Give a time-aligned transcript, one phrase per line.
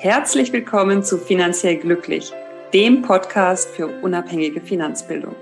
[0.00, 2.32] Herzlich willkommen zu Finanziell Glücklich,
[2.72, 5.34] dem Podcast für unabhängige Finanzbildung.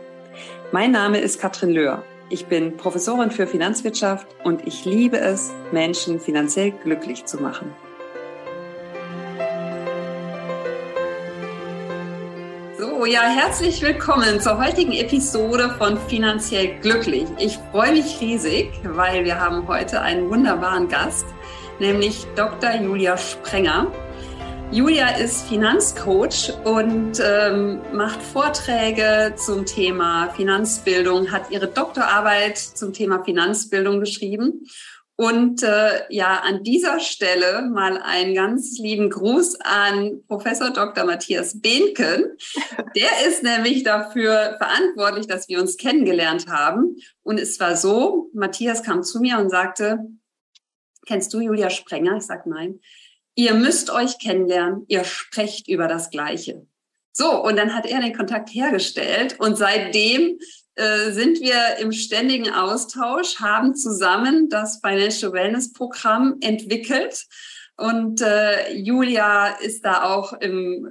[0.72, 2.02] Mein Name ist Katrin Löhr.
[2.30, 7.70] Ich bin Professorin für Finanzwirtschaft und ich liebe es, Menschen finanziell glücklich zu machen.
[12.78, 17.26] So, ja, herzlich willkommen zur heutigen Episode von Finanziell Glücklich.
[17.38, 21.26] Ich freue mich riesig, weil wir haben heute einen wunderbaren Gast,
[21.78, 22.74] nämlich Dr.
[22.76, 23.92] Julia Sprenger.
[24.72, 33.22] Julia ist Finanzcoach und ähm, macht Vorträge zum Thema Finanzbildung, hat ihre Doktorarbeit zum Thema
[33.24, 34.66] Finanzbildung geschrieben.
[35.14, 41.04] Und äh, ja, an dieser Stelle mal einen ganz lieben Gruß an Professor Dr.
[41.04, 42.36] Matthias Behnken.
[42.96, 46.96] Der ist nämlich dafür verantwortlich, dass wir uns kennengelernt haben.
[47.22, 50.00] Und es war so, Matthias kam zu mir und sagte,
[51.06, 52.16] kennst du Julia Sprenger?
[52.16, 52.80] Ich sag nein
[53.36, 56.66] ihr müsst euch kennenlernen, ihr sprecht über das Gleiche.
[57.12, 60.38] So, und dann hat er den Kontakt hergestellt und seitdem
[60.74, 67.26] äh, sind wir im ständigen Austausch, haben zusammen das Financial Wellness Programm entwickelt.
[67.78, 70.90] Und äh, Julia ist da auch im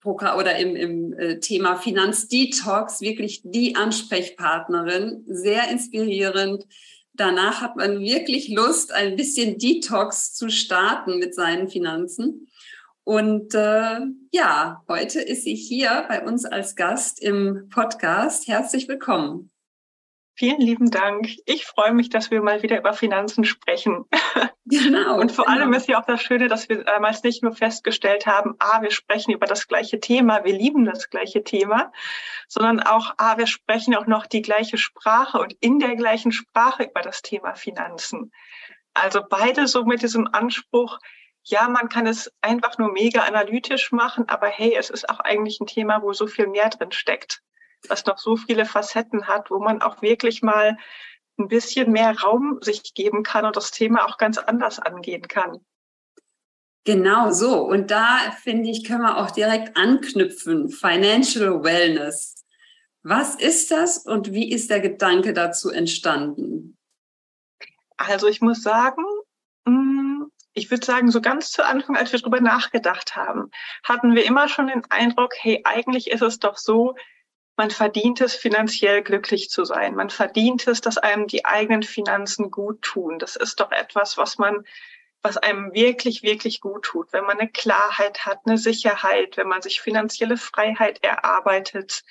[0.00, 6.64] Programm oder im, im äh, Thema Finanzdetox wirklich die Ansprechpartnerin, sehr inspirierend
[7.16, 12.48] danach hat man wirklich Lust, ein bisschen Detox zu starten mit seinen Finanzen.
[13.04, 14.00] Und äh,
[14.32, 18.48] ja, heute ist sie hier bei uns als Gast im Podcast.
[18.48, 19.50] Herzlich willkommen.
[20.38, 21.28] Vielen lieben Dank.
[21.46, 24.04] Ich freue mich, dass wir mal wieder über Finanzen sprechen.
[24.68, 25.20] Genau.
[25.20, 25.58] Und vor genau.
[25.58, 28.90] allem ist ja auch das Schöne, dass wir damals nicht nur festgestellt haben, ah, wir
[28.90, 31.92] sprechen über das gleiche Thema, wir lieben das gleiche Thema,
[32.48, 36.82] sondern auch, ah, wir sprechen auch noch die gleiche Sprache und in der gleichen Sprache
[36.82, 38.32] über das Thema Finanzen.
[38.92, 40.98] Also beide so mit diesem Anspruch,
[41.44, 45.60] ja, man kann es einfach nur mega analytisch machen, aber hey, es ist auch eigentlich
[45.60, 47.40] ein Thema, wo so viel mehr drin steckt
[47.88, 50.76] was noch so viele Facetten hat, wo man auch wirklich mal
[51.38, 55.60] ein bisschen mehr Raum sich geben kann und das Thema auch ganz anders angehen kann.
[56.84, 57.62] Genau so.
[57.62, 60.70] Und da finde ich, können wir auch direkt anknüpfen.
[60.70, 62.36] Financial Wellness.
[63.02, 66.76] Was ist das und wie ist der Gedanke dazu entstanden?
[67.96, 69.02] Also ich muss sagen,
[69.64, 73.50] mm, ich würde sagen, so ganz zu Anfang, als wir darüber nachgedacht haben,
[73.84, 76.94] hatten wir immer schon den Eindruck, hey, eigentlich ist es doch so,
[77.56, 79.94] man verdient es, finanziell glücklich zu sein.
[79.94, 83.18] Man verdient es, dass einem die eigenen Finanzen gut tun.
[83.18, 84.64] Das ist doch etwas, was man,
[85.22, 87.12] was einem wirklich, wirklich gut tut.
[87.12, 92.02] Wenn man eine Klarheit hat, eine Sicherheit, wenn man sich finanzielle Freiheit erarbeitet.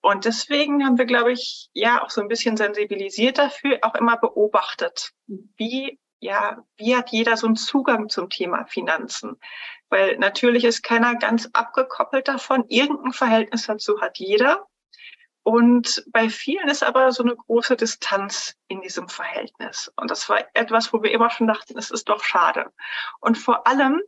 [0.00, 4.16] Und deswegen haben wir, glaube ich, ja auch so ein bisschen sensibilisiert dafür, auch immer
[4.16, 9.40] beobachtet, wie ja, wie hat jeder so einen Zugang zum Thema Finanzen?
[9.88, 12.64] Weil natürlich ist keiner ganz abgekoppelt davon.
[12.68, 14.66] Irgendein Verhältnis dazu hat jeder.
[15.42, 19.90] Und bei vielen ist aber so eine große Distanz in diesem Verhältnis.
[19.96, 22.70] Und das war etwas, wo wir immer schon dachten, es ist doch schade.
[23.20, 24.02] Und vor allem,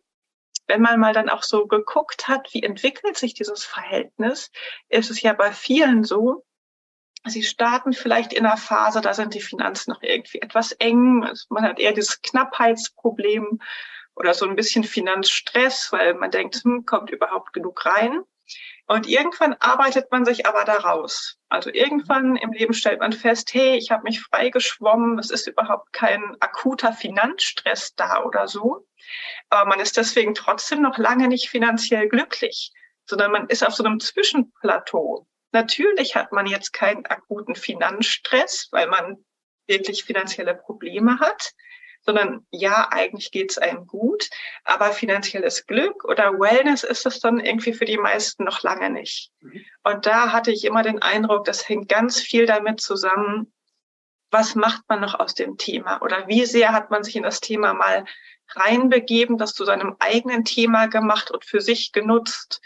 [0.67, 4.51] wenn man mal dann auch so geguckt hat, wie entwickelt sich dieses Verhältnis,
[4.89, 6.45] ist es ja bei vielen so,
[7.25, 11.29] Sie starten vielleicht in einer Phase, da sind die Finanzen noch irgendwie etwas eng.
[11.49, 13.61] Man hat eher dieses Knappheitsproblem
[14.15, 18.23] oder so ein bisschen Finanzstress, weil man denkt, hm, kommt überhaupt genug rein.
[18.87, 21.39] Und irgendwann arbeitet man sich aber da raus.
[21.49, 25.93] Also irgendwann im Leben stellt man fest, hey, ich habe mich freigeschwommen, es ist überhaupt
[25.93, 28.87] kein akuter Finanzstress da oder so.
[29.49, 32.73] Aber man ist deswegen trotzdem noch lange nicht finanziell glücklich,
[33.07, 35.27] sondern man ist auf so einem Zwischenplateau.
[35.53, 39.25] Natürlich hat man jetzt keinen akuten Finanzstress, weil man
[39.67, 41.53] wirklich finanzielle Probleme hat
[42.05, 44.29] sondern ja, eigentlich geht's einem gut,
[44.65, 49.31] aber finanzielles Glück oder Wellness ist es dann irgendwie für die meisten noch lange nicht.
[49.41, 49.65] Mhm.
[49.85, 53.53] Und da hatte ich immer den Eindruck, das hängt ganz viel damit zusammen,
[54.31, 57.41] was macht man noch aus dem Thema oder wie sehr hat man sich in das
[57.41, 58.05] Thema mal
[58.55, 62.61] reinbegeben, das zu seinem eigenen Thema gemacht und für sich genutzt.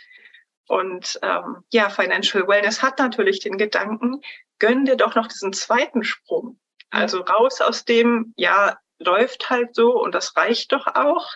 [0.69, 4.21] Und ähm, ja, Financial Wellness hat natürlich den Gedanken,
[4.59, 6.59] gönn dir doch noch diesen zweiten Sprung.
[6.91, 11.35] Also raus aus dem, ja, läuft halt so und das reicht doch auch,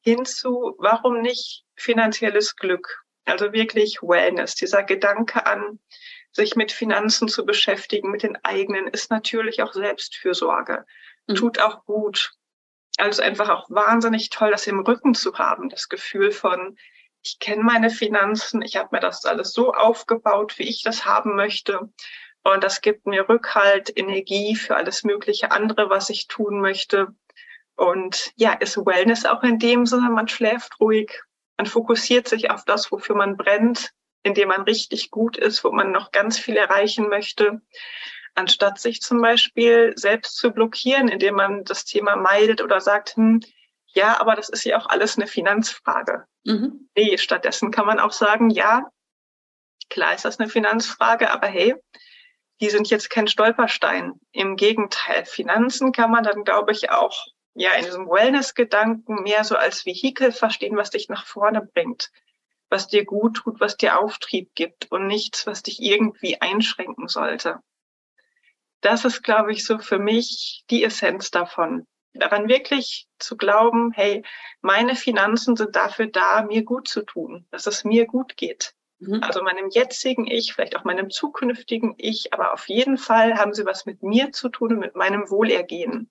[0.00, 3.04] hinzu, warum nicht finanzielles Glück?
[3.24, 5.78] Also wirklich Wellness, dieser Gedanke an,
[6.32, 10.84] sich mit Finanzen zu beschäftigen, mit den eigenen, ist natürlich auch Selbstfürsorge.
[11.28, 11.34] Mhm.
[11.34, 12.32] Tut auch gut.
[12.96, 16.76] Also einfach auch wahnsinnig toll, das im Rücken zu haben, das Gefühl von,
[17.22, 21.36] ich kenne meine Finanzen, ich habe mir das alles so aufgebaut, wie ich das haben
[21.36, 21.88] möchte.
[22.42, 27.14] Und das gibt mir Rückhalt, Energie für alles mögliche andere, was ich tun möchte.
[27.76, 31.22] Und ja, ist Wellness auch in dem Sinne, man schläft ruhig,
[31.56, 33.92] Man fokussiert sich auf das, wofür man brennt,
[34.24, 37.60] in dem man richtig gut ist, wo man noch ganz viel erreichen möchte,
[38.34, 43.40] anstatt sich zum Beispiel selbst zu blockieren, indem man das Thema meidet oder sagt, hm,
[43.94, 46.24] ja, aber das ist ja auch alles eine Finanzfrage.
[46.44, 46.88] Mhm.
[46.96, 48.90] Nee, stattdessen kann man auch sagen, ja,
[49.90, 51.74] klar ist das eine Finanzfrage, aber hey,
[52.60, 54.14] die sind jetzt kein Stolperstein.
[54.30, 59.56] Im Gegenteil, Finanzen kann man dann, glaube ich, auch ja in diesem Wellness-Gedanken mehr so
[59.56, 62.10] als Vehikel verstehen, was dich nach vorne bringt,
[62.70, 67.58] was dir gut tut, was dir Auftrieb gibt und nichts, was dich irgendwie einschränken sollte.
[68.80, 71.86] Das ist, glaube ich, so für mich die Essenz davon.
[72.14, 74.22] Daran wirklich zu glauben, hey,
[74.60, 78.74] meine Finanzen sind dafür da, mir gut zu tun, dass es mir gut geht.
[78.98, 79.22] Mhm.
[79.22, 83.64] Also meinem jetzigen Ich, vielleicht auch meinem zukünftigen Ich, aber auf jeden Fall haben sie
[83.64, 86.10] was mit mir zu tun und mit meinem Wohlergehen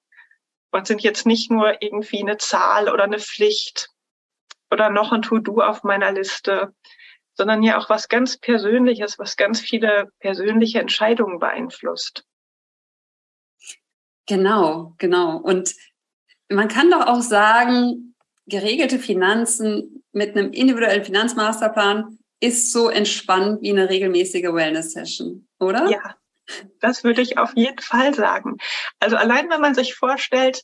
[0.72, 3.90] und sind jetzt nicht nur irgendwie eine Zahl oder eine Pflicht
[4.72, 6.74] oder noch ein To-Do auf meiner Liste,
[7.34, 12.26] sondern ja auch was ganz Persönliches, was ganz viele persönliche Entscheidungen beeinflusst.
[14.28, 15.38] Genau, genau.
[15.38, 15.76] Und
[16.52, 18.16] man kann doch auch sagen,
[18.48, 25.90] geregelte Finanzen mit einem individuellen Finanzmasterplan ist so entspannt wie eine regelmäßige Wellness-Session, oder?
[25.90, 26.16] Ja,
[26.80, 28.58] das würde ich auf jeden Fall sagen.
[29.00, 30.64] Also allein wenn man sich vorstellt,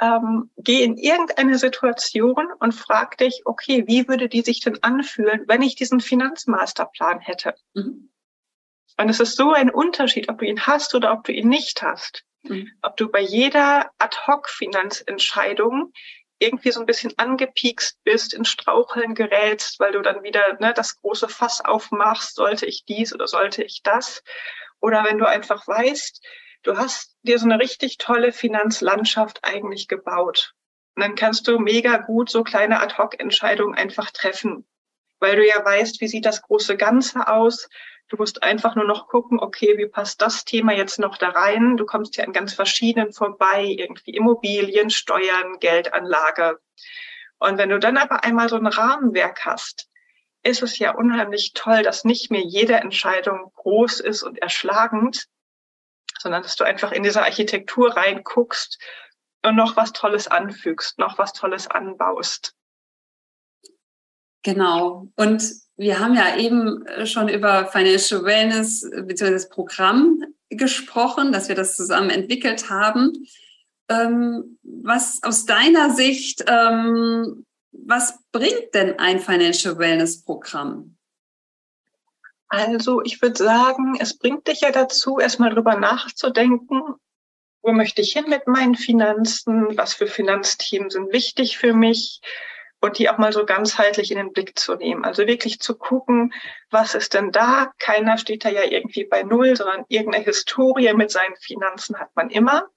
[0.00, 5.44] ähm, geh in irgendeine Situation und frag dich, okay, wie würde die sich denn anfühlen,
[5.46, 7.54] wenn ich diesen Finanzmasterplan hätte?
[7.74, 8.10] Mhm.
[8.98, 11.82] Und es ist so ein Unterschied, ob du ihn hast oder ob du ihn nicht
[11.82, 12.24] hast.
[12.42, 12.70] Mhm.
[12.82, 15.92] Ob du bei jeder Ad-Hoc-Finanzentscheidung
[16.38, 21.00] irgendwie so ein bisschen angepiekst bist, in Straucheln gerätst, weil du dann wieder ne, das
[21.00, 24.24] große Fass aufmachst, sollte ich dies oder sollte ich das?
[24.80, 26.20] Oder wenn du einfach weißt,
[26.64, 30.54] du hast dir so eine richtig tolle Finanzlandschaft eigentlich gebaut.
[30.96, 34.66] Und dann kannst du mega gut so kleine Ad-Hoc-Entscheidungen einfach treffen,
[35.20, 37.68] weil du ja weißt, wie sieht das große Ganze aus.
[38.12, 41.78] Du musst einfach nur noch gucken, okay, wie passt das Thema jetzt noch da rein?
[41.78, 46.60] Du kommst ja an ganz verschiedenen vorbei, irgendwie Immobilien, Steuern, Geldanlage.
[47.38, 49.88] Und wenn du dann aber einmal so ein Rahmenwerk hast,
[50.42, 55.28] ist es ja unheimlich toll, dass nicht mehr jede Entscheidung groß ist und erschlagend,
[56.18, 58.78] sondern dass du einfach in diese Architektur reinguckst
[59.42, 62.54] und noch was Tolles anfügst, noch was Tolles anbaust.
[64.42, 65.08] Genau.
[65.16, 65.44] Und
[65.76, 69.30] wir haben ja eben schon über Financial Wellness bzw.
[69.32, 73.12] das Programm gesprochen, dass wir das zusammen entwickelt haben.
[73.88, 80.96] Ähm, was aus deiner Sicht ähm, was bringt denn ein Financial Wellness Programm?
[82.48, 86.82] Also ich würde sagen, es bringt dich ja dazu, erstmal drüber nachzudenken,
[87.62, 92.20] wo möchte ich hin mit meinen Finanzen, was für Finanzthemen sind wichtig für mich
[92.82, 95.04] und die auch mal so ganzheitlich in den Blick zu nehmen.
[95.04, 96.34] Also wirklich zu gucken,
[96.68, 97.72] was ist denn da?
[97.78, 102.28] Keiner steht da ja irgendwie bei Null, sondern irgendeine Historie mit seinen Finanzen hat man
[102.28, 102.68] immer.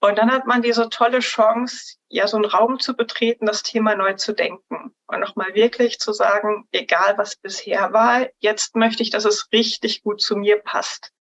[0.00, 3.94] Und dann hat man diese tolle Chance, ja, so einen Raum zu betreten, das Thema
[3.94, 9.10] neu zu denken und nochmal wirklich zu sagen, egal was bisher war, jetzt möchte ich,
[9.10, 11.12] dass es richtig gut zu mir passt,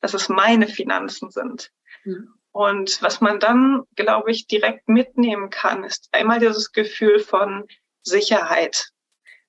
[0.00, 1.72] dass es meine Finanzen sind.
[2.04, 2.32] Mhm.
[2.52, 7.66] Und was man dann, glaube ich, direkt mitnehmen kann, ist einmal dieses Gefühl von
[8.02, 8.88] Sicherheit.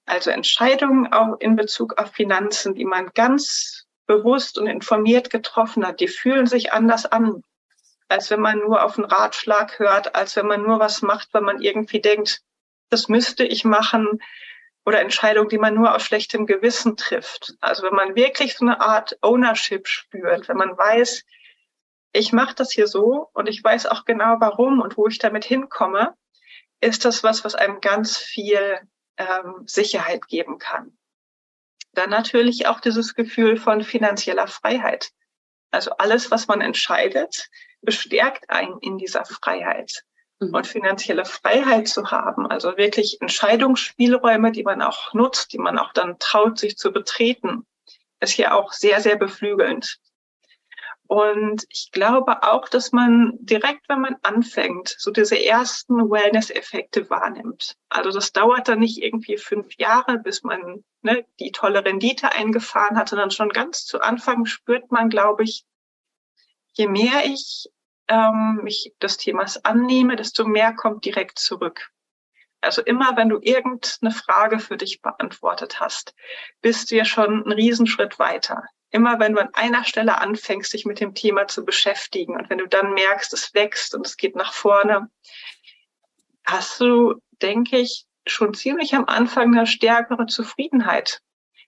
[0.06, 6.00] Also Entscheidungen auch in Bezug auf Finanzen, die man ganz bewusst und informiert getroffen hat,
[6.00, 7.44] die fühlen sich anders an
[8.12, 11.44] als wenn man nur auf einen Ratschlag hört, als wenn man nur was macht, wenn
[11.44, 12.42] man irgendwie denkt,
[12.90, 14.22] das müsste ich machen
[14.86, 17.54] oder Entscheidungen, die man nur aus schlechtem Gewissen trifft.
[17.62, 21.24] Also wenn man wirklich so eine Art Ownership spürt, wenn man weiß,
[22.14, 25.46] ich mache das hier so und ich weiß auch genau warum und wo ich damit
[25.46, 26.16] hinkomme,
[26.82, 28.80] ist das was, was einem ganz viel
[29.18, 30.98] ähm, Sicherheit geben kann.
[31.94, 35.12] Dann natürlich auch dieses Gefühl von finanzieller Freiheit.
[35.72, 37.50] Also alles, was man entscheidet,
[37.82, 40.04] bestärkt einen in dieser Freiheit.
[40.40, 40.54] Mhm.
[40.54, 45.94] Und finanzielle Freiheit zu haben, also wirklich Entscheidungsspielräume, die man auch nutzt, die man auch
[45.94, 47.66] dann traut, sich zu betreten,
[48.20, 50.00] ist hier auch sehr, sehr beflügelnd.
[51.12, 57.76] Und ich glaube auch, dass man direkt, wenn man anfängt, so diese ersten Wellness-Effekte wahrnimmt.
[57.90, 62.98] Also das dauert dann nicht irgendwie fünf Jahre, bis man ne, die tolle Rendite eingefahren
[62.98, 65.66] hat, sondern schon ganz zu Anfang spürt man, glaube ich,
[66.72, 67.70] je mehr ich
[68.08, 71.92] ähm, mich des Themas annehme, desto mehr kommt direkt zurück.
[72.62, 76.16] Also immer, wenn du irgendeine Frage für dich beantwortet hast,
[76.62, 78.64] bist du ja schon einen Riesenschritt weiter.
[78.92, 82.58] Immer wenn du an einer Stelle anfängst, dich mit dem Thema zu beschäftigen und wenn
[82.58, 85.10] du dann merkst, es wächst und es geht nach vorne,
[86.46, 91.22] hast du, denke ich, schon ziemlich am Anfang eine stärkere Zufriedenheit,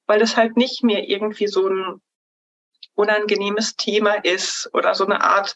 [0.06, 2.02] weil das halt nicht mehr irgendwie so ein
[2.96, 5.56] unangenehmes Thema ist oder so eine Art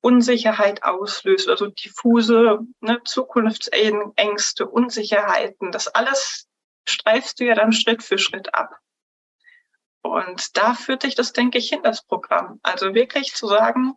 [0.00, 5.72] Unsicherheit auslöst, also diffuse ne, Zukunftsängste, Unsicherheiten.
[5.72, 6.46] Das alles
[6.86, 8.76] streifst du ja dann Schritt für Schritt ab.
[10.04, 12.60] Und da führt dich das, denke ich, hin, das Programm.
[12.62, 13.94] Also wirklich zu sagen,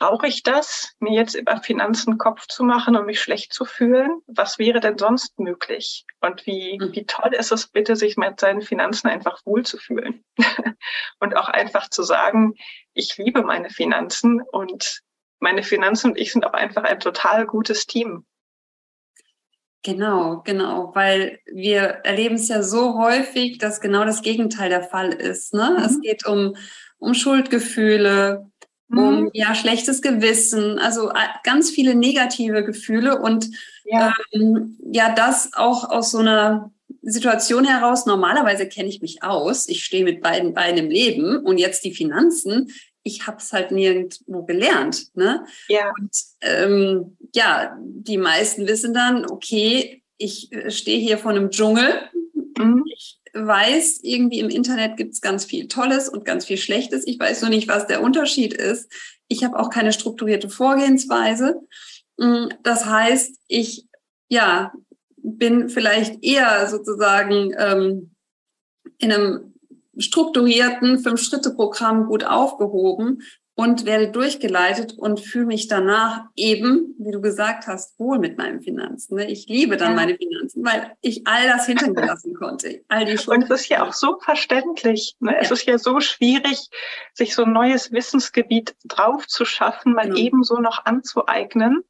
[0.00, 4.20] brauche ich das, mir jetzt über Finanzen Kopf zu machen und mich schlecht zu fühlen?
[4.26, 6.04] Was wäre denn sonst möglich?
[6.20, 6.92] Und wie, hm.
[6.92, 10.24] wie toll ist es bitte, sich mit seinen Finanzen einfach wohlzufühlen?
[11.20, 12.54] und auch einfach zu sagen,
[12.92, 15.02] ich liebe meine Finanzen und
[15.38, 18.26] meine Finanzen und ich sind auch einfach ein total gutes Team.
[19.82, 25.12] Genau, genau, weil wir erleben es ja so häufig, dass genau das Gegenteil der Fall
[25.12, 25.54] ist.
[25.54, 25.76] Ne?
[25.78, 25.84] Mhm.
[25.84, 26.54] Es geht um,
[26.98, 28.50] um Schuldgefühle,
[28.90, 29.30] um mhm.
[29.32, 31.10] ja schlechtes Gewissen, also
[31.44, 33.48] ganz viele negative Gefühle und
[33.84, 36.70] ja, ähm, ja das auch aus so einer
[37.02, 38.04] Situation heraus.
[38.04, 41.94] Normalerweise kenne ich mich aus, ich stehe mit beiden Beinen im Leben und jetzt die
[41.94, 42.70] Finanzen.
[43.02, 45.14] Ich habe es halt nirgendwo gelernt.
[45.16, 45.44] Ne?
[45.68, 45.92] Ja.
[45.98, 46.10] Und
[46.42, 52.08] ähm, ja, die meisten wissen dann, okay, ich äh, stehe hier vor einem Dschungel.
[52.58, 52.84] Mhm.
[52.94, 57.06] Ich weiß, irgendwie im Internet gibt es ganz viel Tolles und ganz viel Schlechtes.
[57.06, 58.90] Ich weiß nur nicht, was der Unterschied ist.
[59.28, 61.60] Ich habe auch keine strukturierte Vorgehensweise.
[62.18, 63.86] Mm, das heißt, ich
[64.28, 64.72] ja
[65.16, 68.14] bin vielleicht eher sozusagen ähm,
[68.98, 69.49] in einem
[70.00, 73.22] strukturierten Fünf-Schritte-Programm gut aufgehoben
[73.60, 78.62] und werde durchgeleitet und fühle mich danach eben, wie du gesagt hast, wohl mit meinen
[78.62, 79.16] Finanzen.
[79.16, 79.30] Ne?
[79.30, 79.96] Ich liebe dann ja.
[79.96, 82.82] meine Finanzen, weil ich all das hinter mir lassen konnte.
[82.88, 85.14] All die und es ist ja auch so verständlich.
[85.20, 85.32] Ne?
[85.32, 85.38] Ja.
[85.40, 86.70] Es ist ja so schwierig,
[87.12, 90.16] sich so ein neues Wissensgebiet drauf zu schaffen, mal genau.
[90.16, 91.82] ebenso noch anzueignen,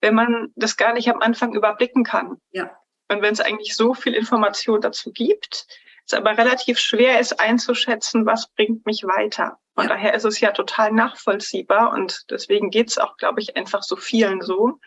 [0.00, 2.36] wenn man das gar nicht am Anfang überblicken kann.
[2.52, 2.70] Ja.
[3.10, 5.66] Und wenn es eigentlich so viel Information dazu gibt,
[6.08, 9.58] es aber relativ schwer ist einzuschätzen, was bringt mich weiter.
[9.74, 9.90] Von ja.
[9.90, 13.96] daher ist es ja total nachvollziehbar und deswegen geht es auch, glaube ich, einfach so
[13.96, 14.78] vielen so.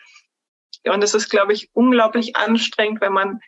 [0.85, 3.39] Und es ist, glaube ich, unglaublich anstrengend, wenn man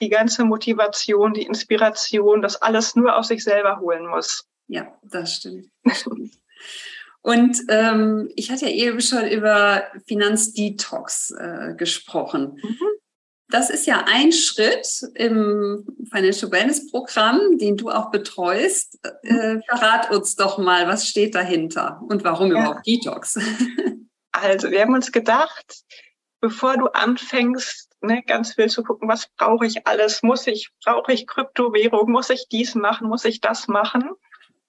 [0.00, 4.46] die ganze Motivation, die Inspiration, das alles nur aus sich selber holen muss.
[4.66, 5.70] Ja, das stimmt.
[5.84, 6.34] Das stimmt.
[7.22, 12.60] Und ähm, ich hatte ja eben schon über Finanzdetox äh, gesprochen.
[12.62, 12.86] Mhm.
[13.54, 18.98] Das ist ja ein Schritt im Financial Wellness Programm, den du auch betreust.
[19.22, 22.58] Äh, verrat uns doch mal, was steht dahinter und warum ja.
[22.58, 23.38] überhaupt Detox?
[24.36, 25.84] Also, wir haben uns gedacht,
[26.40, 30.24] bevor du anfängst, ne, ganz viel zu gucken, was brauche ich alles?
[30.24, 32.10] Muss ich, brauche ich Kryptowährung?
[32.10, 33.08] Muss ich dies machen?
[33.08, 34.10] Muss ich das machen?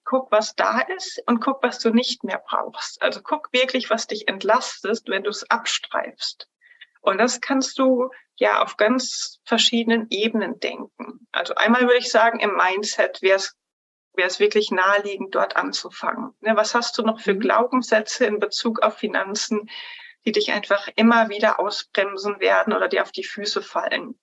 [0.04, 3.02] Guck, was da ist und guck, was du nicht mehr brauchst.
[3.02, 6.48] Also guck wirklich, was dich entlastet, wenn du es abstreifst.
[7.06, 11.28] Und das kannst du ja auf ganz verschiedenen Ebenen denken.
[11.32, 13.56] Also einmal würde ich sagen, im Mindset wäre es
[14.18, 16.34] wäre es wirklich naheliegend, dort anzufangen.
[16.40, 17.42] Ne, was hast du noch für mhm.
[17.42, 19.70] Glaubenssätze in Bezug auf Finanzen,
[20.26, 24.18] die dich einfach immer wieder ausbremsen werden oder dir auf die Füße fallen?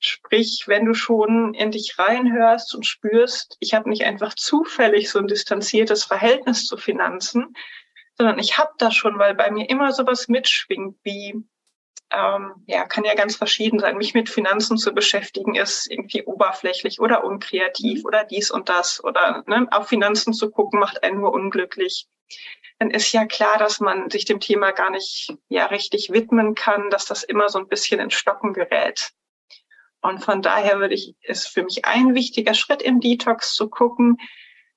[0.00, 5.18] Sprich, wenn du schon in dich reinhörst und spürst, ich habe nicht einfach zufällig so
[5.18, 7.54] ein distanziertes Verhältnis zu Finanzen,
[8.16, 11.44] sondern ich habe das schon, weil bei mir immer sowas mitschwingt wie
[12.10, 13.96] ähm, ja, kann ja ganz verschieden sein.
[13.96, 19.42] Mich mit Finanzen zu beschäftigen ist irgendwie oberflächlich oder unkreativ oder dies und das oder
[19.46, 22.06] ne, auf Finanzen zu gucken macht einen nur unglücklich.
[22.78, 26.90] Dann ist ja klar, dass man sich dem Thema gar nicht ja richtig widmen kann,
[26.90, 29.12] dass das immer so ein bisschen in Stocken gerät.
[30.00, 34.18] Und von daher würde ich, ist für mich ein wichtiger Schritt im Detox zu gucken,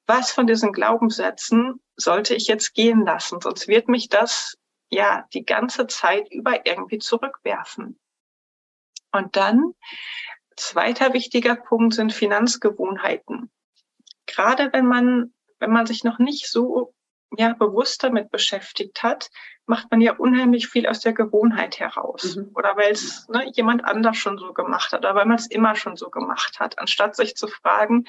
[0.05, 3.41] was von diesen Glaubenssätzen sollte ich jetzt gehen lassen?
[3.41, 4.57] Sonst wird mich das
[4.89, 7.99] ja die ganze Zeit über irgendwie zurückwerfen.
[9.11, 9.73] Und dann,
[10.55, 13.51] zweiter wichtiger Punkt sind Finanzgewohnheiten.
[14.25, 16.93] Gerade wenn man, wenn man sich noch nicht so
[17.35, 19.29] ja, bewusst damit beschäftigt hat,
[19.65, 22.35] macht man ja unheimlich viel aus der Gewohnheit heraus.
[22.35, 22.51] Mhm.
[22.55, 25.75] Oder weil es ne, jemand anders schon so gemacht hat oder weil man es immer
[25.75, 28.05] schon so gemacht hat, anstatt sich zu fragen,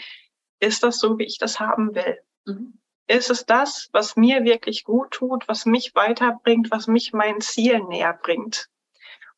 [0.60, 2.18] ist das so, wie ich das haben will?
[2.44, 2.78] Mhm
[3.08, 7.88] ist es das, was mir wirklich gut tut, was mich weiterbringt, was mich meinen Zielen
[7.88, 8.68] näher bringt.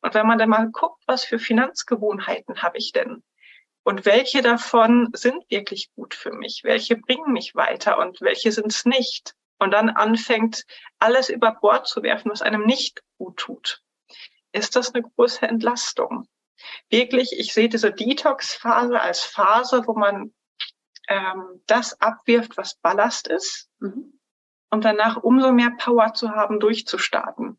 [0.03, 3.23] Und wenn man dann mal guckt, was für Finanzgewohnheiten habe ich denn?
[3.83, 6.63] Und welche davon sind wirklich gut für mich?
[6.65, 9.35] Welche bringen mich weiter und welche sind es nicht?
[9.59, 10.65] Und dann anfängt,
[10.99, 13.83] alles über Bord zu werfen, was einem nicht gut tut.
[14.53, 16.27] Ist das eine große Entlastung?
[16.89, 20.33] Wirklich, ich sehe diese Detox-Phase als Phase, wo man
[21.11, 24.19] ähm, das abwirft, was Ballast ist, mhm.
[24.71, 27.59] um danach umso mehr Power zu haben, durchzustarten.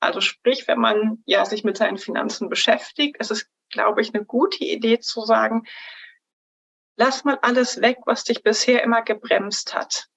[0.00, 4.24] Also sprich, wenn man ja sich mit seinen Finanzen beschäftigt, ist es, glaube ich, eine
[4.24, 5.64] gute Idee zu sagen,
[6.96, 10.08] lass mal alles weg, was dich bisher immer gebremst hat.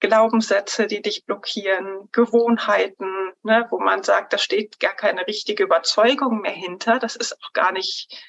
[0.00, 6.40] Glaubenssätze, die dich blockieren, Gewohnheiten, ne, wo man sagt, da steht gar keine richtige Überzeugung
[6.40, 6.98] mehr hinter.
[6.98, 8.22] Das ist auch gar nicht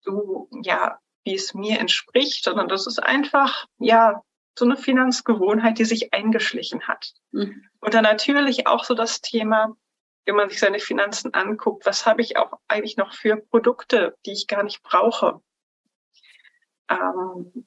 [0.00, 4.22] so, ja, wie es mir entspricht, sondern das ist einfach, ja,
[4.58, 7.12] so eine Finanzgewohnheit, die sich eingeschlichen hat.
[7.32, 7.62] Mhm.
[7.80, 9.76] Und dann natürlich auch so das Thema,
[10.24, 14.32] wenn man sich seine Finanzen anguckt, was habe ich auch eigentlich noch für Produkte, die
[14.32, 15.40] ich gar nicht brauche?
[16.88, 17.66] Ähm,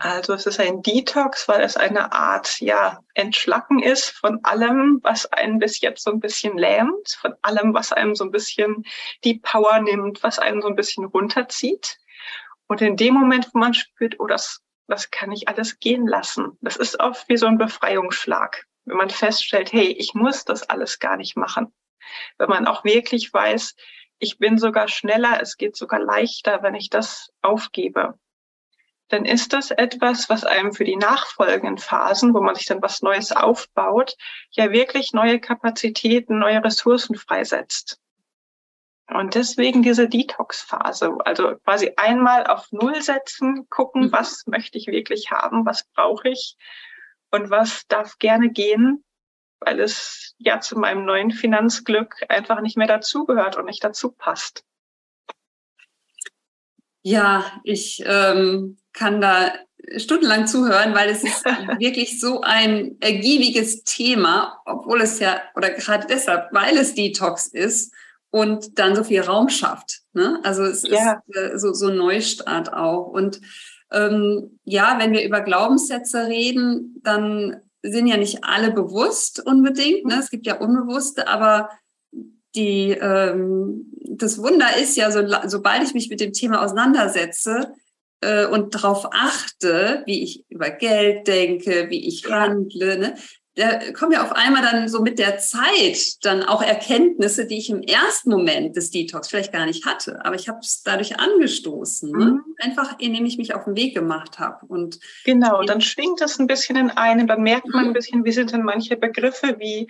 [0.00, 5.26] also es ist ein Detox, weil es eine Art ja Entschlacken ist von allem, was
[5.26, 8.84] einen bis jetzt so ein bisschen lähmt, von allem, was einem so ein bisschen
[9.24, 11.98] die Power nimmt, was einen so ein bisschen runterzieht.
[12.68, 16.58] Und in dem Moment, wo man spürt, oh, das, das kann ich alles gehen lassen,
[16.60, 20.98] das ist oft wie so ein Befreiungsschlag, wenn man feststellt, hey, ich muss das alles
[20.98, 21.74] gar nicht machen.
[22.36, 23.74] Wenn man auch wirklich weiß,
[24.18, 28.18] ich bin sogar schneller, es geht sogar leichter, wenn ich das aufgebe.
[29.08, 33.00] Dann ist das etwas, was einem für die nachfolgenden Phasen, wo man sich dann was
[33.00, 34.16] Neues aufbaut,
[34.50, 37.98] ja wirklich neue Kapazitäten, neue Ressourcen freisetzt.
[39.10, 44.12] Und deswegen diese Detox-Phase, also quasi einmal auf Null setzen, gucken, mhm.
[44.12, 46.56] was möchte ich wirklich haben, was brauche ich
[47.30, 49.04] und was darf gerne gehen,
[49.60, 54.62] weil es ja zu meinem neuen Finanzglück einfach nicht mehr dazugehört und nicht dazu passt.
[57.02, 59.54] Ja, ich ähm, kann da
[59.96, 61.44] stundenlang zuhören, weil es ist
[61.78, 67.94] wirklich so ein ergiebiges Thema, obwohl es ja, oder gerade deshalb, weil es Detox ist
[68.30, 70.00] und dann so viel Raum schafft.
[70.12, 70.40] Ne?
[70.42, 71.22] Also es ja.
[71.26, 73.06] ist äh, so, so ein Neustart auch.
[73.06, 73.40] Und
[73.92, 80.04] ähm, ja, wenn wir über Glaubenssätze reden, dann sind ja nicht alle bewusst unbedingt.
[80.06, 80.18] Ne?
[80.18, 81.70] Es gibt ja Unbewusste, aber
[82.54, 87.72] die, ähm, das Wunder ist ja, so, sobald ich mich mit dem Thema auseinandersetze
[88.20, 93.14] äh, und darauf achte, wie ich über Geld denke, wie ich handle, ne?
[93.58, 97.70] Da kommen ja auf einmal dann so mit der Zeit dann auch Erkenntnisse, die ich
[97.70, 100.24] im ersten Moment des Detox vielleicht gar nicht hatte.
[100.24, 102.24] Aber ich habe es dadurch angestoßen, ne?
[102.24, 102.54] mhm.
[102.58, 104.64] einfach indem ich mich auf den Weg gemacht habe.
[104.66, 107.94] Und genau, dann schwingt das ein bisschen in einem, dann merkt man ein mhm.
[107.94, 109.88] bisschen, wie sind denn manche Begriffe wie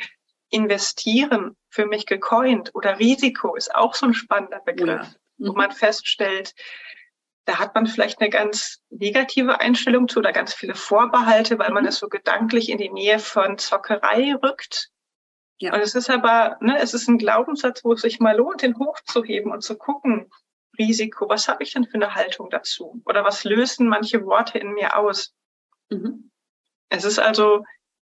[0.48, 5.14] investieren für mich gecoint oder Risiko ist auch so ein spannender Begriff, ja.
[5.37, 5.48] mhm.
[5.48, 6.54] wo man feststellt,
[7.49, 11.85] da hat man vielleicht eine ganz negative Einstellung zu oder ganz viele Vorbehalte, weil man
[11.85, 11.89] mhm.
[11.89, 14.91] es so gedanklich in die Nähe von Zockerei rückt.
[15.57, 15.73] Ja.
[15.73, 18.79] Und es ist aber, ne, es ist ein Glaubenssatz, wo es sich mal lohnt, den
[18.79, 20.31] hochzuheben und zu gucken,
[20.79, 23.01] Risiko, was habe ich denn für eine Haltung dazu?
[23.07, 25.35] Oder was lösen manche Worte in mir aus?
[25.89, 26.31] Mhm.
[26.91, 27.65] Es ist also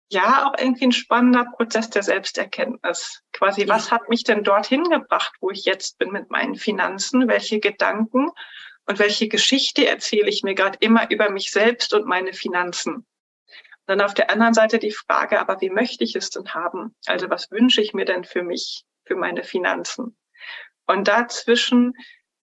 [0.10, 3.21] ja auch irgendwie ein spannender Prozess der Selbsterkenntnis.
[3.34, 3.67] Quasi, ja.
[3.67, 7.28] was hat mich denn dorthin gebracht, wo ich jetzt bin mit meinen Finanzen?
[7.28, 8.32] Welche Gedanken
[8.88, 12.95] und welche Geschichte erzähle ich mir gerade immer über mich selbst und meine Finanzen?
[12.95, 13.06] Und
[13.86, 16.95] dann auf der anderen Seite die Frage, aber wie möchte ich es denn haben?
[17.06, 20.17] Also was wünsche ich mir denn für mich, für meine Finanzen?
[20.86, 21.93] Und dazwischen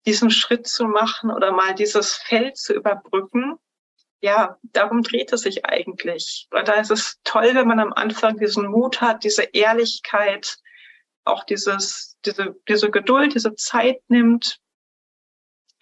[0.07, 3.59] diesen Schritt zu machen oder mal dieses Feld zu überbrücken,
[4.21, 6.49] ja, darum dreht es sich eigentlich.
[6.51, 10.57] Und da ist es toll, wenn man am Anfang diesen Mut hat, diese Ehrlichkeit,
[11.25, 14.61] auch dieses, diese, diese Geduld, diese Zeit nimmt,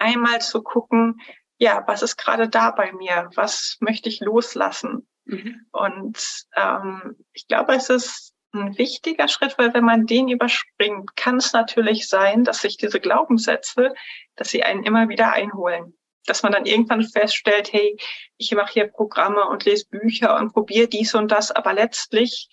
[0.02, 1.20] einmal zu gucken,
[1.58, 3.30] ja, was ist gerade da bei mir?
[3.34, 5.06] Was möchte ich loslassen?
[5.24, 5.66] Mhm.
[5.70, 11.36] Und ähm, ich glaube, es ist ein wichtiger Schritt, weil wenn man den überspringt, kann
[11.36, 13.94] es natürlich sein, dass sich diese Glaubenssätze,
[14.36, 15.96] dass sie einen immer wieder einholen.
[16.26, 17.96] Dass man dann irgendwann feststellt, hey,
[18.36, 22.48] ich mache hier Programme und lese Bücher und probiere dies und das, aber letztlich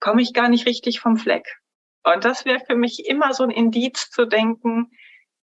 [0.00, 1.58] komme ich gar nicht richtig vom Fleck.
[2.04, 4.90] Und das wäre für mich immer so ein Indiz zu denken,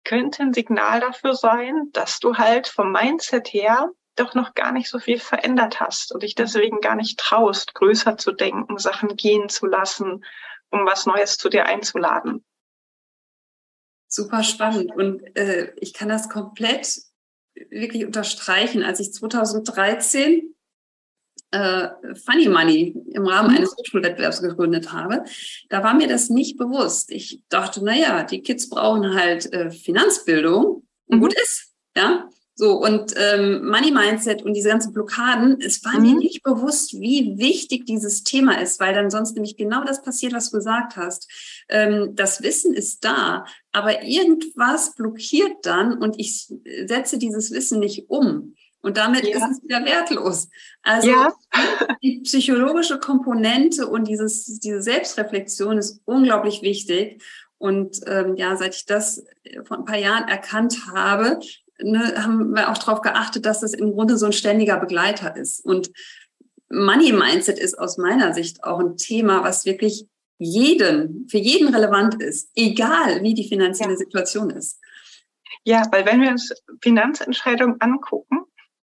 [0.04, 4.88] könnte ein Signal dafür sein, dass du halt vom Mindset her doch noch gar nicht
[4.88, 9.48] so viel verändert hast und dich deswegen gar nicht traust, größer zu denken, Sachen gehen
[9.48, 10.24] zu lassen,
[10.70, 12.44] um was Neues zu dir einzuladen.
[14.08, 17.00] Super spannend und äh, ich kann das komplett
[17.70, 18.82] wirklich unterstreichen.
[18.82, 20.54] Als ich 2013
[21.52, 21.88] äh,
[22.26, 23.58] Funny Money im Rahmen mhm.
[23.58, 25.24] eines Hochschulwettbewerbs gegründet habe,
[25.68, 27.10] da war mir das nicht bewusst.
[27.10, 31.20] Ich dachte, naja, die Kids brauchen halt äh, Finanzbildung und mhm.
[31.20, 32.28] gut ist, ja.
[32.54, 36.02] So, und ähm, Money Mindset und diese ganzen Blockaden, es war mhm.
[36.02, 40.34] mir nicht bewusst, wie wichtig dieses Thema ist, weil dann sonst nämlich genau das passiert,
[40.34, 41.30] was du gesagt hast.
[41.70, 46.52] Ähm, das Wissen ist da, aber irgendwas blockiert dann und ich
[46.84, 48.54] setze dieses Wissen nicht um.
[48.82, 49.36] Und damit ja.
[49.36, 50.48] ist es wieder wertlos.
[50.82, 51.32] Also ja.
[52.02, 57.22] die psychologische Komponente und dieses, diese Selbstreflexion ist unglaublich wichtig.
[57.58, 59.24] Und ähm, ja, seit ich das
[59.64, 61.38] vor ein paar Jahren erkannt habe,
[61.80, 65.64] ne, haben wir auch darauf geachtet, dass das im Grunde so ein ständiger Begleiter ist.
[65.64, 65.92] Und
[66.68, 70.06] Money Mindset ist aus meiner Sicht auch ein Thema, was wirklich
[70.38, 73.98] jeden, für jeden relevant ist, egal wie die finanzielle ja.
[73.98, 74.80] Situation ist.
[75.64, 78.40] Ja, weil wenn wir uns Finanzentscheidungen angucken,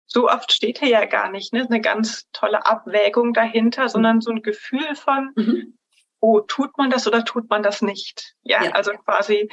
[0.07, 3.89] so oft steht hier ja gar nicht ne, eine ganz tolle Abwägung dahinter, mhm.
[3.89, 5.79] sondern so ein Gefühl von, mhm.
[6.21, 8.35] oh, tut man das oder tut man das nicht?
[8.43, 8.71] Ja, ja.
[8.71, 9.49] also quasi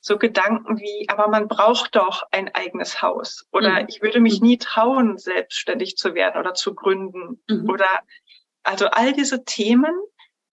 [0.00, 3.86] so Gedanken wie, aber man braucht doch ein eigenes Haus oder mhm.
[3.88, 4.46] ich würde mich mhm.
[4.46, 7.68] nie trauen, selbstständig zu werden oder zu gründen mhm.
[7.68, 7.88] oder
[8.62, 9.94] also all diese Themen,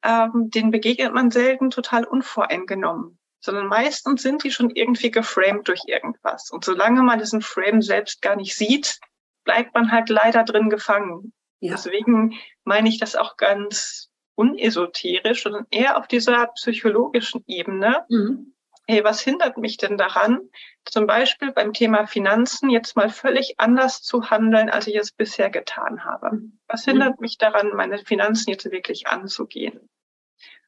[0.04, 5.82] ähm, denen begegnet man selten total unvoreingenommen, sondern meistens sind die schon irgendwie geframed durch
[5.86, 6.50] irgendwas.
[6.50, 9.00] Und solange man diesen Frame selbst gar nicht sieht,
[9.44, 11.34] bleibt man halt leider drin gefangen.
[11.60, 11.74] Ja.
[11.74, 18.06] Deswegen meine ich das auch ganz unesoterisch, sondern eher auf dieser psychologischen Ebene.
[18.10, 18.54] Mhm.
[18.86, 20.42] Hey, was hindert mich denn daran,
[20.84, 25.50] zum Beispiel beim Thema Finanzen jetzt mal völlig anders zu handeln, als ich es bisher
[25.50, 26.42] getan habe?
[26.68, 26.92] Was mhm.
[26.92, 29.90] hindert mich daran, meine Finanzen jetzt wirklich anzugehen?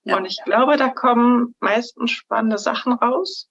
[0.04, 0.18] Ja.
[0.18, 3.50] Und ich glaube, da kommen meistens spannende Sachen raus.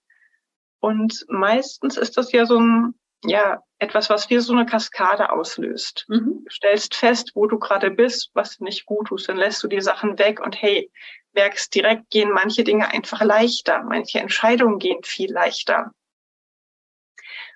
[0.79, 2.95] Und meistens ist das ja so ein
[3.27, 6.05] ja, etwas, was wie so eine Kaskade auslöst.
[6.07, 6.43] Mhm.
[6.45, 9.81] Du stellst fest, wo du gerade bist, was nicht gut tust, dann lässt du die
[9.81, 10.91] Sachen weg und hey,
[11.33, 15.91] merkst direkt gehen manche Dinge einfach leichter, manche Entscheidungen gehen viel leichter.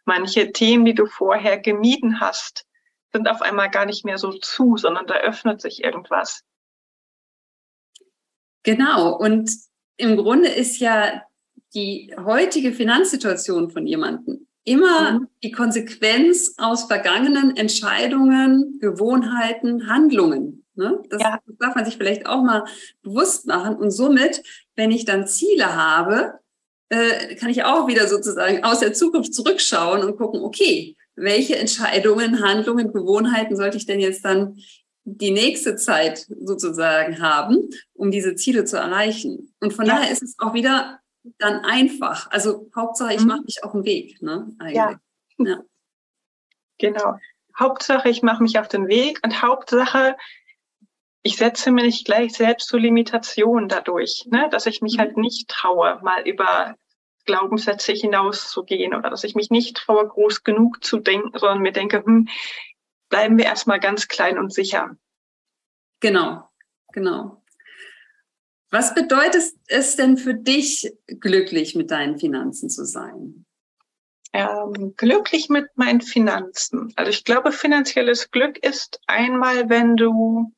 [0.05, 2.65] Manche Themen, die du vorher gemieden hast,
[3.13, 6.43] sind auf einmal gar nicht mehr so zu, sondern da öffnet sich irgendwas.
[8.63, 9.15] Genau.
[9.15, 9.49] Und
[9.97, 11.23] im Grunde ist ja
[11.73, 15.27] die heutige Finanzsituation von jemandem immer mhm.
[15.43, 20.63] die Konsequenz aus vergangenen Entscheidungen, Gewohnheiten, Handlungen.
[20.75, 21.01] Ne?
[21.09, 21.39] Das, ja.
[21.45, 22.63] das darf man sich vielleicht auch mal
[23.01, 23.75] bewusst machen.
[23.75, 24.43] Und somit,
[24.75, 26.39] wenn ich dann Ziele habe,
[26.89, 32.43] äh, kann ich auch wieder sozusagen aus der Zukunft zurückschauen und gucken, okay, welche Entscheidungen,
[32.43, 34.57] Handlungen, Gewohnheiten sollte ich denn jetzt dann
[35.03, 39.53] die nächste Zeit sozusagen haben, um diese Ziele zu erreichen.
[39.59, 39.95] Und von ja.
[39.95, 42.29] daher ist es auch wieder dann einfach.
[42.31, 43.27] Also Hauptsache, ich mhm.
[43.27, 44.21] mache mich auf den Weg.
[44.21, 44.55] Ne?
[44.59, 44.75] Eigentlich.
[44.75, 44.99] Ja.
[45.37, 45.63] ja.
[46.77, 47.17] Genau.
[47.57, 50.15] Hauptsache, ich mache mich auf den Weg und Hauptsache,
[51.23, 54.47] ich setze mir nicht gleich selbst so Limitationen dadurch, ne?
[54.49, 54.99] dass ich mich mhm.
[54.99, 56.75] halt nicht traue, mal über
[57.25, 62.03] Glaubenssätze hinauszugehen oder dass ich mich nicht traue, groß genug zu denken, sondern mir denke,
[62.03, 62.29] hm,
[63.09, 64.95] bleiben wir erstmal ganz klein und sicher.
[65.99, 66.49] Genau,
[66.93, 67.43] genau.
[68.71, 73.45] Was bedeutet es denn für dich, glücklich mit deinen Finanzen zu sein?
[74.31, 76.93] Ähm, glücklich mit meinen Finanzen.
[76.95, 80.53] Also ich glaube, finanzielles Glück ist einmal, wenn du,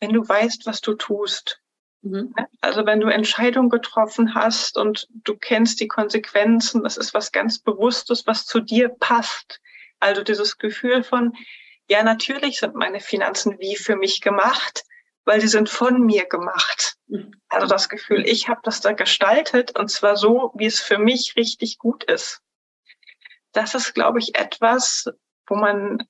[0.00, 1.60] wenn du weißt, was du tust.
[2.02, 2.34] Mhm.
[2.60, 7.58] Also wenn du Entscheidungen getroffen hast und du kennst die Konsequenzen, das ist was ganz
[7.58, 9.60] Bewusstes, was zu dir passt.
[9.98, 11.32] Also dieses Gefühl von,
[11.88, 14.84] ja, natürlich sind meine Finanzen wie für mich gemacht,
[15.24, 16.96] weil sie sind von mir gemacht.
[17.48, 21.34] Also das Gefühl, ich habe das da gestaltet und zwar so, wie es für mich
[21.36, 22.40] richtig gut ist.
[23.52, 25.06] Das ist, glaube ich, etwas,
[25.46, 26.06] wo man,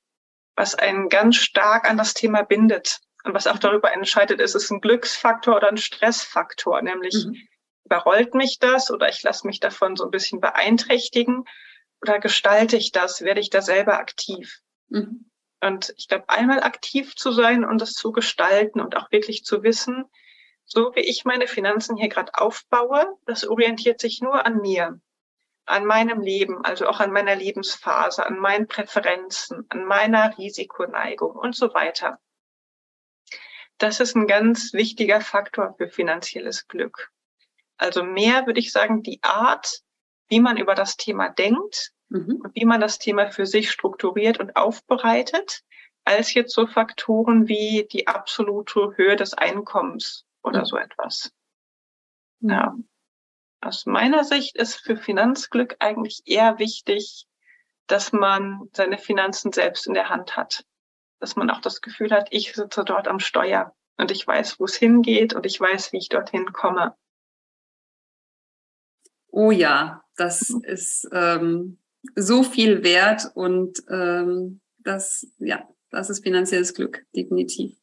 [0.57, 4.71] was einen ganz stark an das Thema bindet und was auch darüber entscheidet, ist es
[4.71, 7.37] ein Glücksfaktor oder ein Stressfaktor, nämlich mhm.
[7.85, 11.45] überrollt mich das oder ich lasse mich davon so ein bisschen beeinträchtigen
[12.03, 14.61] oder gestalte ich das, werde ich da selber aktiv.
[14.89, 15.30] Mhm.
[15.61, 19.63] Und ich glaube, einmal aktiv zu sein und das zu gestalten und auch wirklich zu
[19.63, 20.07] wissen,
[20.65, 25.01] so wie ich meine Finanzen hier gerade aufbaue, das orientiert sich nur an mir,
[25.67, 31.57] an meinem Leben, also auch an meiner Lebensphase, an meinen Präferenzen, an meiner Risikoneigung und
[31.57, 32.21] so weiter.
[33.79, 37.11] Das ist ein ganz wichtiger Faktor für finanzielles Glück.
[37.77, 39.81] Also mehr würde ich sagen, die Art,
[40.29, 42.43] wie man über das Thema denkt, mhm.
[42.43, 45.63] und wie man das Thema für sich strukturiert und aufbereitet,
[46.05, 50.65] als jetzt so Faktoren wie die absolute Höhe des Einkommens oder mhm.
[50.67, 51.33] so etwas.
[52.41, 52.51] Mhm.
[52.51, 52.77] Ja.
[53.63, 57.27] Aus meiner Sicht ist für Finanzglück eigentlich eher wichtig,
[57.87, 60.65] dass man seine Finanzen selbst in der Hand hat.
[61.19, 64.65] Dass man auch das Gefühl hat, ich sitze dort am Steuer und ich weiß, wo
[64.65, 66.97] es hingeht und ich weiß, wie ich dorthin komme.
[69.29, 70.65] Oh ja, das mhm.
[70.65, 71.79] ist ähm,
[72.15, 77.77] so viel wert und ähm, das, ja, das ist finanzielles Glück, definitiv.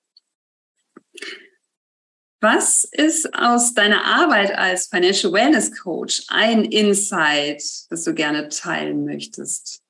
[2.40, 9.06] Was ist aus deiner Arbeit als Financial Wellness Coach ein Insight, das du gerne teilen
[9.06, 9.82] möchtest?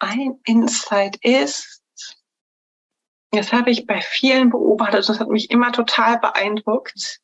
[0.00, 1.82] ein Insight ist,
[3.30, 7.20] das habe ich bei vielen beobachtet, das hat mich immer total beeindruckt,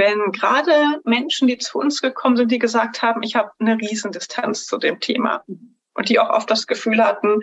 [0.00, 4.64] wenn gerade Menschen, die zu uns gekommen sind, die gesagt haben, ich habe eine Riesendistanz
[4.64, 5.44] zu dem Thema
[5.92, 7.42] und die auch oft das Gefühl hatten,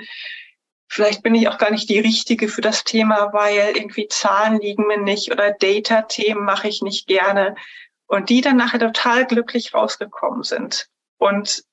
[0.88, 4.88] vielleicht bin ich auch gar nicht die Richtige für das Thema, weil irgendwie Zahlen liegen
[4.88, 7.56] mir nicht oder Data-Themen mache ich nicht gerne
[8.08, 10.88] und die dann nachher total glücklich rausgekommen sind.
[11.20, 11.63] Und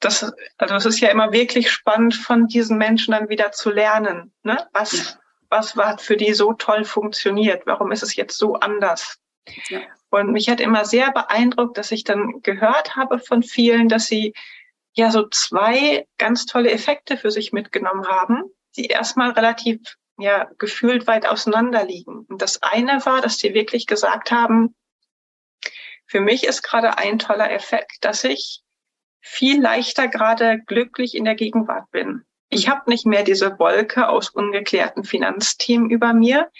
[0.00, 4.32] das, also es ist ja immer wirklich spannend, von diesen Menschen dann wieder zu lernen.
[4.42, 4.58] Ne?
[4.72, 5.20] Was, ja.
[5.50, 7.62] was war für die so toll funktioniert?
[7.66, 9.20] Warum ist es jetzt so anders?
[9.68, 9.82] Ja.
[10.12, 14.34] Und mich hat immer sehr beeindruckt, dass ich dann gehört habe von vielen, dass sie
[14.92, 18.42] ja so zwei ganz tolle Effekte für sich mitgenommen haben,
[18.76, 22.26] die erstmal relativ ja gefühlt weit auseinander liegen.
[22.28, 24.74] Und das eine war, dass sie wirklich gesagt haben,
[26.04, 28.60] für mich ist gerade ein toller Effekt, dass ich
[29.22, 32.26] viel leichter gerade glücklich in der Gegenwart bin.
[32.50, 36.50] Ich habe nicht mehr diese Wolke aus ungeklärten Finanzthemen über mir.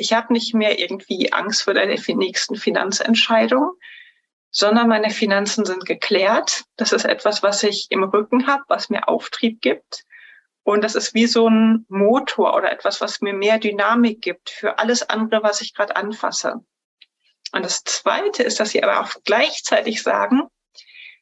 [0.00, 3.72] Ich habe nicht mehr irgendwie Angst vor der nächsten Finanzentscheidung,
[4.50, 6.64] sondern meine Finanzen sind geklärt.
[6.76, 10.04] Das ist etwas, was ich im Rücken habe, was mir Auftrieb gibt.
[10.62, 14.78] Und das ist wie so ein Motor oder etwas, was mir mehr Dynamik gibt für
[14.78, 16.64] alles andere, was ich gerade anfasse.
[17.52, 20.44] Und das Zweite ist, dass sie aber auch gleichzeitig sagen,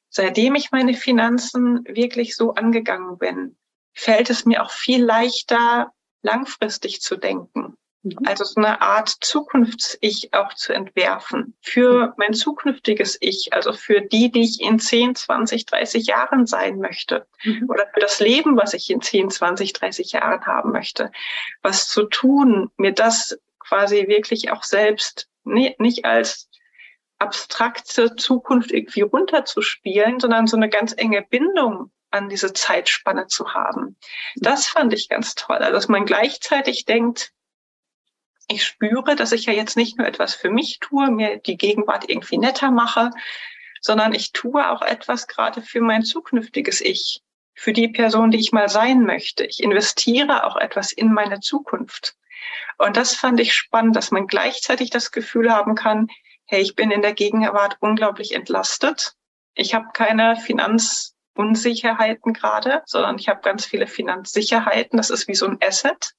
[0.08, 3.56] seitdem ich meine Finanzen wirklich so angegangen bin,
[3.92, 7.76] fällt es mir auch viel leichter, langfristig zu denken.
[8.08, 8.26] Mhm.
[8.26, 14.30] Also so eine Art Zukunfts-Ich auch zu entwerfen für mein zukünftiges Ich, also für die,
[14.30, 17.68] die ich in 10, 20, 30 Jahren sein möchte mhm.
[17.68, 21.10] oder für das Leben, was ich in 10, 20, 30 Jahren haben möchte.
[21.62, 26.48] Was zu tun, mir das quasi wirklich auch selbst nicht als
[27.18, 33.96] abstrakte Zukunft irgendwie runterzuspielen, sondern so eine ganz enge Bindung an diese Zeitspanne zu haben.
[34.36, 35.56] Das fand ich ganz toll.
[35.56, 37.32] Also, dass man gleichzeitig denkt,
[38.48, 42.08] ich spüre, dass ich ja jetzt nicht nur etwas für mich tue, mir die Gegenwart
[42.08, 43.10] irgendwie netter mache,
[43.80, 47.22] sondern ich tue auch etwas gerade für mein zukünftiges Ich,
[47.54, 49.44] für die Person, die ich mal sein möchte.
[49.44, 52.16] Ich investiere auch etwas in meine Zukunft.
[52.78, 56.08] Und das fand ich spannend, dass man gleichzeitig das Gefühl haben kann,
[56.46, 59.12] hey, ich bin in der Gegenwart unglaublich entlastet.
[59.54, 64.96] Ich habe keine Finanzunsicherheiten gerade, sondern ich habe ganz viele Finanzsicherheiten.
[64.96, 66.14] Das ist wie so ein Asset.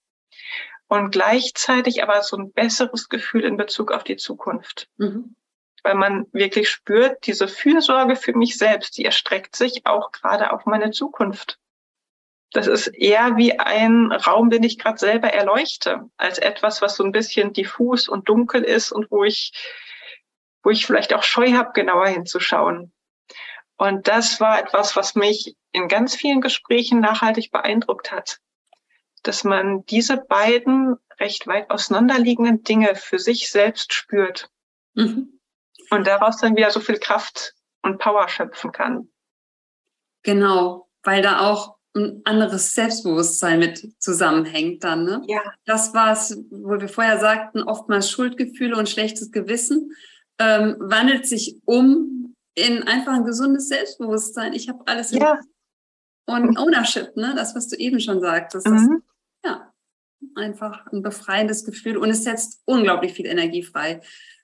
[0.90, 4.90] Und gleichzeitig aber so ein besseres Gefühl in Bezug auf die Zukunft.
[4.98, 5.36] Mhm.
[5.84, 10.66] Weil man wirklich spürt, diese Fürsorge für mich selbst, die erstreckt sich auch gerade auf
[10.66, 11.58] meine Zukunft.
[12.52, 17.04] Das ist eher wie ein Raum, den ich gerade selber erleuchte, als etwas, was so
[17.04, 19.54] ein bisschen diffus und dunkel ist und wo ich
[20.64, 22.92] wo ich vielleicht auch Scheu habe, genauer hinzuschauen.
[23.78, 28.40] Und das war etwas, was mich in ganz vielen Gesprächen nachhaltig beeindruckt hat,
[29.28, 34.50] dass man diese beiden recht weit auseinanderliegenden Dinge für sich selbst spürt
[34.94, 35.40] mhm.
[35.90, 39.10] und daraus dann wieder so viel Kraft und Power schöpfen kann.
[40.24, 45.06] Genau, weil da auch ein anderes Selbstbewusstsein mit zusammenhängt dann.
[45.06, 45.24] Ne?
[45.28, 45.42] Ja.
[45.66, 49.92] Das war es, wo wir vorher sagten, oftmals Schuldgefühle und schlechtes Gewissen
[50.38, 54.54] ähm, wandelt sich um in einfach ein gesundes Selbstbewusstsein.
[54.54, 55.40] Ich habe alles ja.
[56.28, 57.34] und Ownership, ne?
[57.36, 58.68] Das, was du eben schon sagtest.
[58.68, 59.04] Mhm.
[60.36, 64.02] Einfach ein befreiendes Gefühl und es setzt unglaublich viel Energie frei.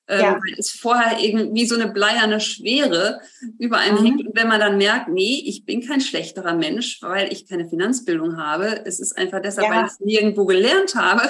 [0.07, 0.33] Ähm, ja.
[0.33, 3.21] weil es vorher irgendwie so eine bleierne Schwere
[3.57, 4.05] über einem mhm.
[4.05, 4.27] hängt.
[4.27, 8.37] Und wenn man dann merkt, nee, ich bin kein schlechterer Mensch, weil ich keine Finanzbildung
[8.37, 8.85] habe.
[8.85, 9.73] Es ist einfach deshalb, ja.
[9.73, 11.23] weil ich es nirgendwo gelernt habe.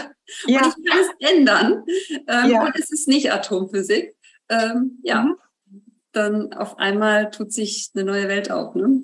[0.46, 0.60] Ja.
[0.60, 1.84] Und ich kann es ändern.
[2.28, 2.66] Ähm, ja.
[2.66, 4.14] Und es ist nicht Atomphysik
[4.50, 5.38] ähm, ja, mhm.
[6.12, 8.76] dann auf einmal tut sich eine neue Welt auf.
[8.76, 9.02] Ne?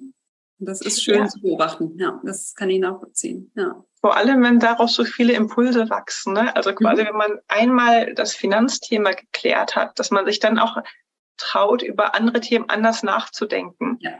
[0.63, 1.27] Das ist schön ja.
[1.27, 1.97] zu beobachten.
[1.97, 3.51] Ja, das kann ich nachvollziehen.
[3.55, 3.83] Ja.
[3.99, 6.33] Vor allem, wenn daraus so viele Impulse wachsen.
[6.33, 6.55] Ne?
[6.55, 7.07] Also quasi, mhm.
[7.07, 10.77] wenn man einmal das Finanzthema geklärt hat, dass man sich dann auch
[11.37, 13.97] traut, über andere Themen anders nachzudenken.
[14.01, 14.11] Ja.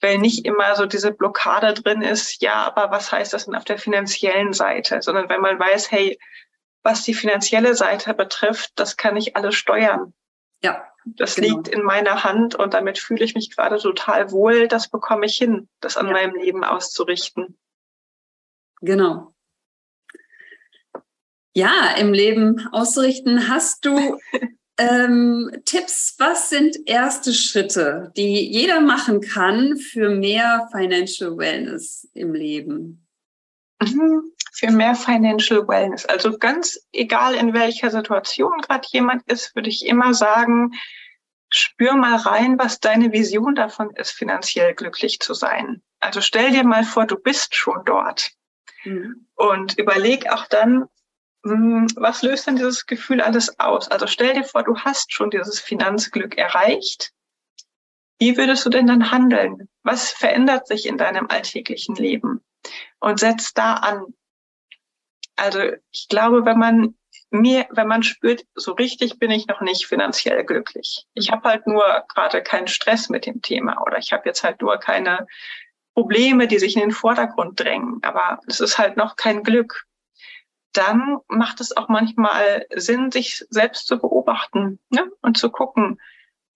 [0.00, 3.64] Weil nicht immer so diese Blockade drin ist, ja, aber was heißt das denn auf
[3.64, 5.00] der finanziellen Seite?
[5.02, 6.18] Sondern wenn man weiß, hey,
[6.82, 10.12] was die finanzielle Seite betrifft, das kann ich alles steuern.
[10.62, 10.84] Ja.
[11.16, 11.56] Das genau.
[11.56, 14.68] liegt in meiner Hand und damit fühle ich mich gerade total wohl.
[14.68, 16.12] Das bekomme ich hin, das an ja.
[16.12, 17.58] meinem Leben auszurichten.
[18.80, 19.34] Genau.
[21.54, 23.48] Ja, im Leben auszurichten.
[23.48, 24.18] Hast du
[24.78, 26.14] ähm, Tipps?
[26.18, 33.07] Was sind erste Schritte, die jeder machen kann für mehr Financial Wellness im Leben?
[33.80, 36.04] Mhm für mehr Financial Wellness.
[36.06, 40.72] Also ganz egal, in welcher Situation gerade jemand ist, würde ich immer sagen,
[41.48, 45.82] spür mal rein, was deine Vision davon ist, finanziell glücklich zu sein.
[46.00, 48.32] Also stell dir mal vor, du bist schon dort.
[48.84, 49.26] Mhm.
[49.36, 50.86] Und überleg auch dann,
[51.44, 53.88] hm, was löst denn dieses Gefühl alles aus?
[53.88, 57.12] Also stell dir vor, du hast schon dieses Finanzglück erreicht.
[58.18, 59.68] Wie würdest du denn dann handeln?
[59.84, 62.42] Was verändert sich in deinem alltäglichen Leben?
[63.00, 64.06] Und setz da an.
[65.36, 66.94] Also ich glaube, wenn man
[67.30, 71.06] mir, wenn man spürt, so richtig bin ich noch nicht finanziell glücklich.
[71.14, 74.60] Ich habe halt nur gerade keinen Stress mit dem Thema oder ich habe jetzt halt
[74.60, 75.26] nur keine
[75.94, 78.00] Probleme, die sich in den Vordergrund drängen.
[78.02, 79.86] Aber es ist halt noch kein Glück
[80.72, 85.10] dann macht es auch manchmal Sinn, sich selbst zu beobachten ne?
[85.22, 86.00] und zu gucken,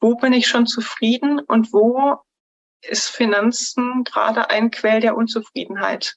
[0.01, 2.19] wo bin ich schon zufrieden und wo
[2.83, 6.17] ist Finanzen gerade ein Quell der Unzufriedenheit.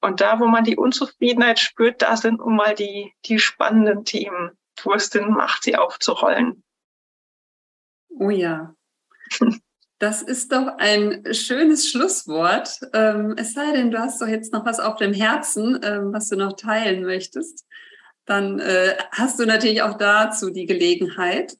[0.00, 4.52] Und da, wo man die Unzufriedenheit spürt, da sind nun mal die, die spannenden Themen,
[4.82, 6.62] wo es Sinn macht, sie aufzurollen.
[8.08, 8.74] Oh ja.
[10.00, 12.78] Das ist doch ein schönes Schlusswort.
[12.92, 16.28] Ähm, es sei denn, du hast doch jetzt noch was auf dem Herzen, ähm, was
[16.28, 17.66] du noch teilen möchtest.
[18.24, 21.56] Dann äh, hast du natürlich auch dazu die Gelegenheit.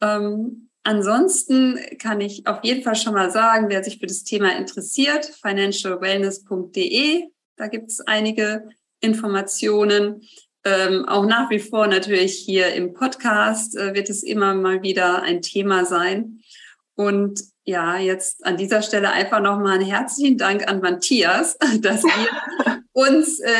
[0.00, 4.56] Ähm, ansonsten kann ich auf jeden Fall schon mal sagen, wer sich für das Thema
[4.56, 7.24] interessiert, financialwellness.de,
[7.56, 8.68] da gibt es einige
[9.00, 10.22] Informationen.
[10.64, 15.22] Ähm, auch nach wie vor natürlich hier im Podcast äh, wird es immer mal wieder
[15.22, 16.40] ein Thema sein.
[16.94, 22.28] Und ja, jetzt an dieser Stelle einfach nochmal einen herzlichen Dank an Matthias, dass wir
[22.92, 23.50] uns äh,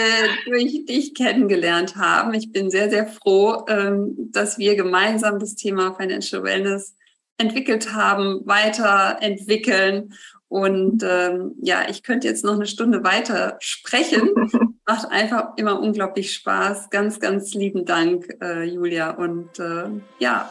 [0.46, 2.34] durch dich kennengelernt haben.
[2.34, 6.94] Ich bin sehr, sehr froh, ähm, dass wir gemeinsam das Thema Financial Wellness
[7.38, 10.14] entwickelt haben, weiterentwickeln.
[10.48, 14.30] Und ähm, ja, ich könnte jetzt noch eine Stunde weiter sprechen.
[14.86, 16.90] Macht einfach immer unglaublich Spaß.
[16.90, 19.10] Ganz, ganz lieben Dank, äh, Julia.
[19.10, 19.88] Und äh,
[20.20, 20.50] ja,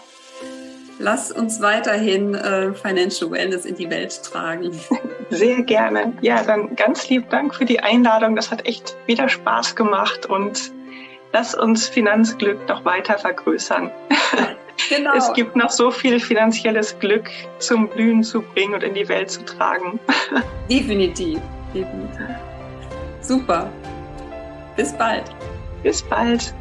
[0.98, 4.72] Lass uns weiterhin äh, Financial Wellness in die Welt tragen.
[5.30, 6.14] Sehr gerne.
[6.22, 8.36] Ja, dann ganz lieb Dank für die Einladung.
[8.36, 10.72] Das hat echt wieder Spaß gemacht und
[11.36, 13.92] lass uns Finanzglück noch weiter vergrößern.
[14.90, 15.16] Genau.
[15.16, 19.32] Es gibt noch so viel finanzielles Glück zum Blühen zu bringen und in die Welt
[19.32, 20.00] zu tragen.
[20.70, 21.40] Definitiv,
[21.74, 22.28] definitiv.
[23.22, 23.72] Super.
[24.76, 25.24] Bis bald.
[25.82, 26.54] Bis bald.